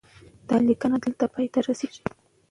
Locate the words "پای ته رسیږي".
1.33-2.01